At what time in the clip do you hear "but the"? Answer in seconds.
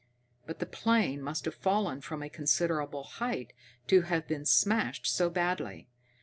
0.47-0.65